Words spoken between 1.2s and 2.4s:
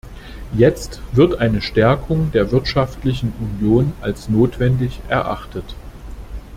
eine Stärkung